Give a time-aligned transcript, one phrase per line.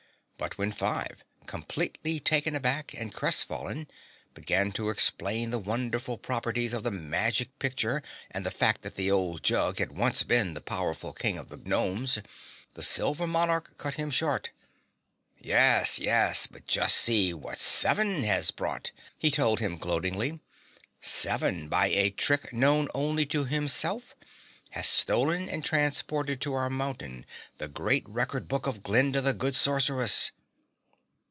[0.43, 3.87] And when Five, completely taken aback and crestfallen,
[4.33, 8.01] began to explain the wonderful properties of the magic picture
[8.31, 11.57] and the fact that the old jug had once been the powerful King of the
[11.57, 12.17] Gnomes,
[12.73, 14.49] the Silver Monarch cut him short.
[15.37, 18.89] "Yes, yes, but just see what Seven has brought,"
[19.19, 20.39] he told him gloatingly.
[21.01, 24.15] "Seven, by a trick known only to himself,
[24.71, 27.25] has stolen and transported to our mountain
[27.57, 30.31] the great record book of Glinda the Good Sorceress!"